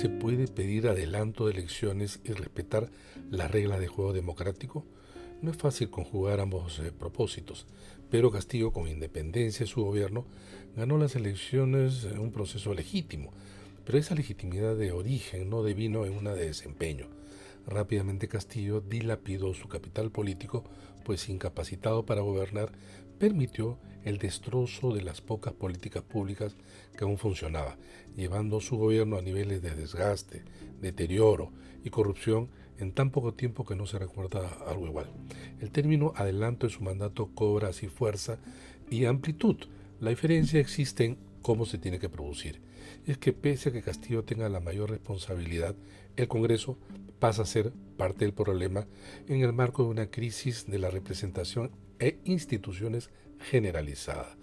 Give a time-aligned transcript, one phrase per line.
[0.00, 2.88] se puede pedir adelanto de elecciones y respetar
[3.30, 4.86] las reglas de juego democrático?
[5.42, 7.66] No es fácil conjugar ambos eh, propósitos,
[8.10, 10.24] pero Castillo, con independencia de su gobierno,
[10.74, 13.30] ganó las elecciones en un proceso legítimo,
[13.84, 17.08] pero esa legitimidad de origen no devino en una de desempeño.
[17.66, 20.64] Rápidamente Castillo dilapidó su capital político,
[21.04, 22.72] pues incapacitado para gobernar,
[23.20, 26.56] permitió el destrozo de las pocas políticas públicas
[26.96, 27.76] que aún funcionaban,
[28.16, 30.42] llevando su gobierno a niveles de desgaste,
[30.80, 31.52] deterioro
[31.84, 35.10] y corrupción en tan poco tiempo que no se recuerda algo igual.
[35.60, 38.38] El término adelanto de su mandato cobra así fuerza
[38.88, 39.56] y amplitud.
[40.00, 42.62] La diferencia existe en cómo se tiene que producir.
[43.06, 45.76] Es que pese a que Castillo tenga la mayor responsabilidad,
[46.16, 46.78] el Congreso
[47.18, 48.86] pasa a ser parte del problema
[49.28, 53.10] en el marco de una crisis de la representación e instituciones
[53.50, 54.36] generalizada.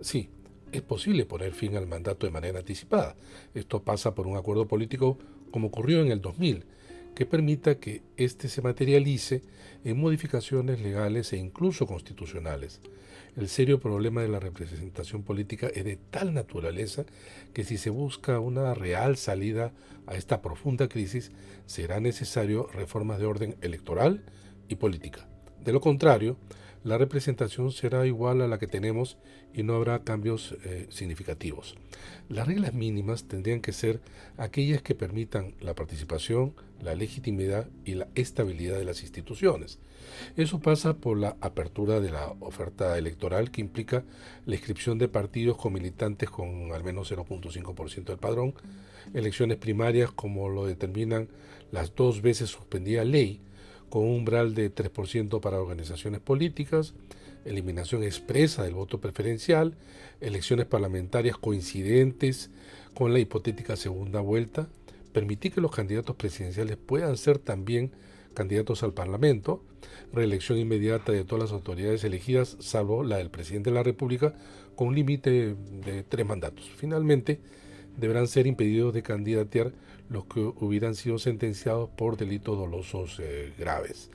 [0.00, 0.28] Sí,
[0.72, 3.16] es posible poner fin al mandato de manera anticipada.
[3.54, 5.18] Esto pasa por un acuerdo político
[5.50, 6.64] como ocurrió en el 2000,
[7.14, 9.42] que permita que éste se materialice
[9.84, 12.80] en modificaciones legales e incluso constitucionales.
[13.36, 17.04] El serio problema de la representación política es de tal naturaleza
[17.52, 19.72] que si se busca una real salida
[20.06, 21.32] a esta profunda crisis,
[21.66, 24.22] será necesario reformas de orden electoral
[24.68, 25.26] y política.
[25.64, 26.36] De lo contrario,
[26.84, 29.16] la representación será igual a la que tenemos
[29.54, 31.76] y no habrá cambios eh, significativos.
[32.28, 34.00] Las reglas mínimas tendrían que ser
[34.36, 39.78] aquellas que permitan la participación, la legitimidad y la estabilidad de las instituciones.
[40.36, 44.04] Eso pasa por la apertura de la oferta electoral que implica
[44.44, 48.54] la inscripción de partidos con militantes con al menos 0.5% del padrón,
[49.14, 51.28] elecciones primarias como lo determinan
[51.72, 53.40] las dos veces suspendida ley,
[53.94, 56.94] con un umbral de 3% para organizaciones políticas,
[57.44, 59.76] eliminación expresa del voto preferencial,
[60.20, 62.50] elecciones parlamentarias coincidentes
[62.92, 64.66] con la hipotética segunda vuelta,
[65.12, 67.92] permitir que los candidatos presidenciales puedan ser también
[68.34, 69.62] candidatos al Parlamento,
[70.12, 74.34] reelección inmediata de todas las autoridades elegidas, salvo la del presidente de la República,
[74.74, 76.68] con un límite de tres mandatos.
[76.76, 77.38] Finalmente,
[77.96, 79.72] deberán ser impedidos de candidatear
[80.08, 84.10] los que hubieran sido sentenciados por delitos dolosos eh, graves.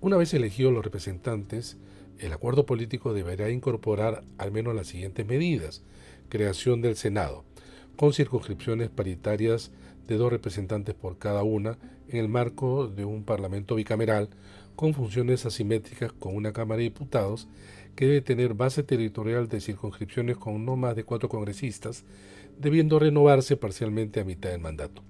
[0.00, 1.76] Una vez elegidos los representantes,
[2.18, 5.82] el acuerdo político deberá incorporar al menos las siguientes medidas.
[6.28, 7.44] Creación del Senado,
[7.96, 9.72] con circunscripciones paritarias
[10.06, 14.28] de dos representantes por cada una en el marco de un Parlamento bicameral
[14.76, 17.48] con funciones asimétricas con una Cámara de Diputados
[17.96, 22.04] que debe tener base territorial de circunscripciones con no más de cuatro congresistas
[22.58, 25.02] debiendo renovarse parcialmente a mitad del mandato.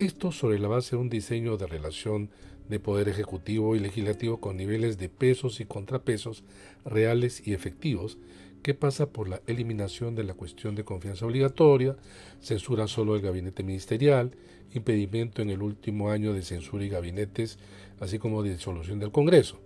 [0.00, 2.30] Esto sobre la base de un diseño de relación
[2.68, 6.42] de poder ejecutivo y legislativo con niveles de pesos y contrapesos
[6.84, 8.18] reales y efectivos
[8.64, 11.96] que pasa por la eliminación de la cuestión de confianza obligatoria,
[12.40, 14.30] censura solo del gabinete ministerial,
[14.72, 17.58] impedimento en el último año de censura y gabinetes,
[18.00, 19.60] así como disolución del Congreso.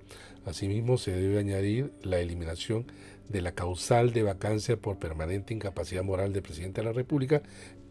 [0.45, 2.87] Asimismo, se debe añadir la eliminación
[3.29, 7.41] de la causal de vacancia por permanente incapacidad moral del presidente de la República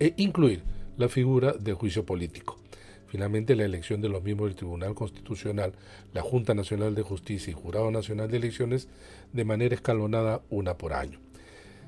[0.01, 0.61] e incluir
[0.97, 2.59] la figura del juicio político.
[3.07, 5.73] Finalmente, la elección de los miembros del Tribunal Constitucional,
[6.13, 8.87] la Junta Nacional de Justicia y Jurado Nacional de Elecciones
[9.33, 11.19] de manera escalonada una por año.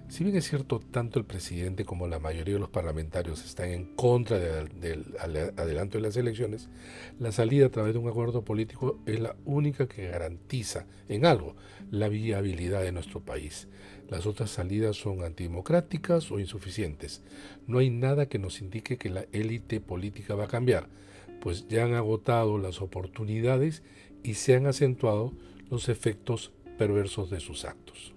[0.09, 3.95] Si bien es cierto, tanto el presidente como la mayoría de los parlamentarios están en
[3.95, 6.67] contra del adelanto de las elecciones,
[7.19, 11.55] la salida a través de un acuerdo político es la única que garantiza en algo
[11.91, 13.67] la viabilidad de nuestro país.
[14.09, 17.21] Las otras salidas son antidemocráticas o insuficientes.
[17.67, 20.89] No hay nada que nos indique que la élite política va a cambiar,
[21.39, 23.83] pues ya han agotado las oportunidades
[24.23, 25.33] y se han acentuado
[25.69, 28.15] los efectos perversos de sus actos.